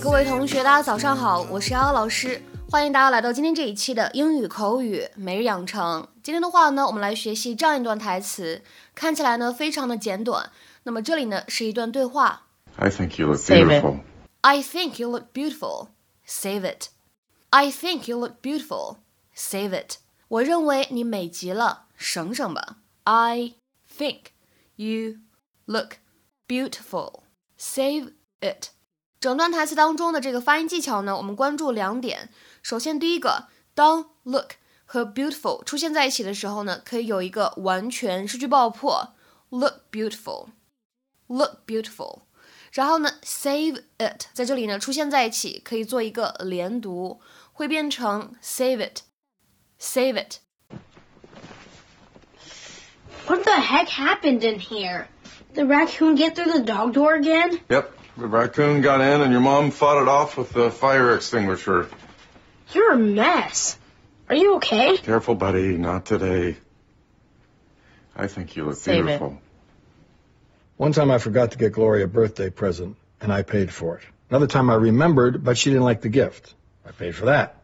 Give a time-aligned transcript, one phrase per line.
[0.00, 6.08] 各位同学，大家早上好，我是瑶瑶老师，欢迎大家来到今天这一期的英语口语每日养成。
[6.22, 8.62] 今天的话呢，我们来学习这样一段台词，
[8.94, 10.50] 看起来呢非常的简短。
[10.84, 12.46] 那么这里呢是一段对话。
[12.76, 13.82] I think you look Save it.
[13.82, 14.00] beautiful.
[14.42, 15.88] I think you look beautiful.
[16.26, 16.88] Save it.
[17.50, 18.96] I think you look beautiful.
[19.34, 19.96] Save it.
[20.28, 22.76] 我认为你美极了，省省吧。
[23.04, 23.54] I
[23.90, 24.32] think
[24.76, 25.18] you
[25.66, 25.96] look
[26.46, 27.22] beautiful.
[27.58, 28.68] Save it.
[29.22, 32.30] 整段台词当中的这个发音技巧呢，我们关注两点。
[32.62, 34.52] 首先，第一个，当 look
[34.84, 39.14] 和 beautiful 出现在一起的时候呢，可以有一个完全失去爆破，
[39.50, 42.22] look beautiful，look beautiful。
[42.70, 47.20] 然后呢，save it 在这里呢出现在一起，可以做一个连读，
[47.52, 50.36] 会变成 save it，save it。
[53.26, 55.06] What the heck happened in here?
[55.54, 57.60] The raccoon get through the dog door again?
[57.68, 61.89] Yep, the raccoon got in and your mom fought it off with the fire extinguisher.
[62.71, 63.77] You're a mess.
[64.29, 64.97] Are you okay?
[64.97, 66.57] Careful, buddy, not today.
[68.15, 69.05] I think you look Save it.
[69.05, 69.39] beautiful.
[70.77, 74.03] One time I forgot to get Gloria a birthday present, and I paid for it.
[74.29, 76.53] Another time I remembered, but she didn't like the gift.
[76.85, 77.57] I paid for that.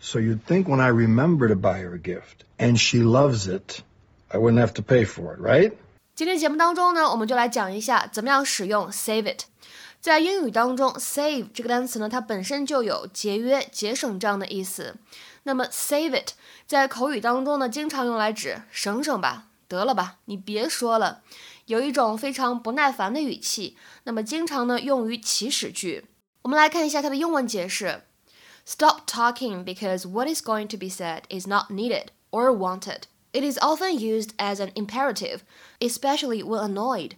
[0.00, 3.82] So you'd think when I remember to buy her a gift, and she loves it,
[4.30, 5.76] I wouldn't have to pay for it, right?
[6.16, 9.46] 今天节目当中呢，我们就来讲一下怎么样使用 save it。
[10.00, 14.94] 在英语当中，save 这个单词呢，它本身就有节约、节省这样的意思。
[15.42, 16.34] 那么 save it
[16.68, 21.22] 在口语当中呢，经常用来指省省吧，得了吧，你别说了，
[21.66, 23.76] 有一种非常不耐烦的语气。
[24.04, 26.06] 那么经常呢用于祈使句。
[26.42, 28.04] 我们来看一下它的英文解释
[28.64, 33.00] ：Stop talking because what is going to be said is not needed or wanted.
[33.33, 35.41] It is often used as an imperative,
[35.79, 37.11] especially when annoyed.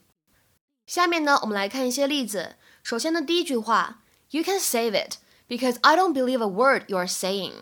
[0.86, 2.56] 下面呢，我们来看一些例子。
[2.84, 7.54] 首先呢，第一句话，You can save it because I don't believe a word you are saying.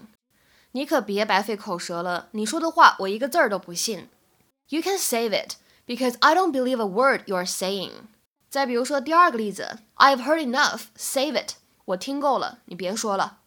[0.72, 4.10] 你可别白费口舌了，你说的话我一个字儿都不信。
[4.70, 7.92] You can save it because I don't believe a word you are saying.
[8.50, 11.54] 再比如说第二个例子，I've heard enough, save it.
[11.86, 13.40] 我听够了，你别说了。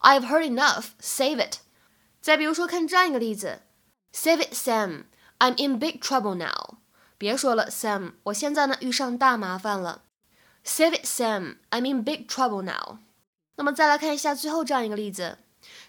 [0.00, 1.58] I've heard enough, save it.
[2.20, 3.62] 再比如说看这样一个例子
[4.12, 5.04] ，Save it, Sam.
[5.38, 6.78] I'm in big trouble now.
[7.18, 10.02] 别说了，Sam，我现在呢遇上大麻烦了。
[10.64, 11.56] Save it, Sam.
[11.70, 12.98] I'm in big trouble now.
[13.56, 15.38] 那么再来看一下最后这样一个例子，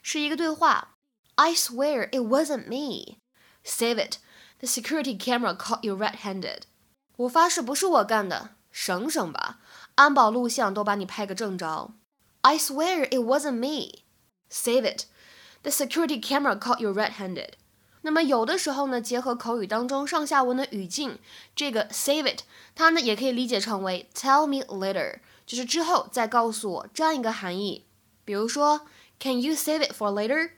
[0.01, 0.95] 是一个对话。
[1.35, 3.17] I swear it wasn't me.
[3.63, 4.17] Save it.
[4.59, 6.63] The security camera caught you red-handed.
[7.17, 9.59] 我发誓不是我干的，省省吧，
[9.95, 11.91] 安保录像都把你拍个正着。
[12.41, 14.03] I swear it wasn't me.
[14.49, 15.05] Save it.
[15.61, 17.53] The security camera caught you red-handed.
[18.02, 21.18] 那么有的时候呢，结合口语当中上下文的语境，
[21.56, 22.42] 这个 save it，
[22.74, 27.84] 它呢也可以理解成为 tell me later，就是之后再告诉我这样一个含义。
[28.24, 28.82] 比如说
[29.18, 30.50] ，Can you save it for later？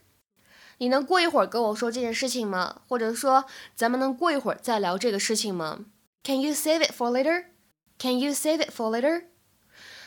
[0.78, 2.82] 你能过一会儿跟我说这件事情吗？
[2.88, 5.80] 或者说，咱们能过一会儿再聊这个事情吗
[6.24, 9.24] ？Can you save it for later？Can you save it for later？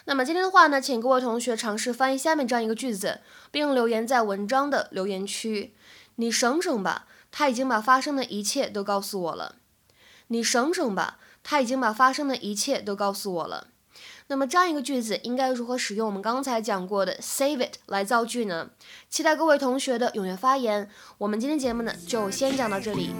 [0.05, 3.21] 那么今天的话呢，请各位同学尝试翻译下面这样一个句子，
[3.51, 5.73] 并留言在文章的留言区。
[6.15, 9.55] 你省省吧，他已经把发生的一切都告诉我了。
[10.27, 13.67] 你省省吧，他已经把发生的一切都告诉我了。
[14.27, 18.69] 那么这样一个句子应该如何使用我们刚才讲过的 save it 来造句呢？
[19.09, 20.89] 期待各位同学的踊跃发言。
[21.17, 23.13] 我们今天节目呢就先讲到这里。